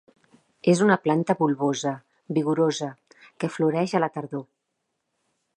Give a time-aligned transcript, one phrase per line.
[0.71, 1.93] És una planta bulbosa,
[2.39, 2.91] vigorosa,
[3.45, 4.47] que floreix a la tardor.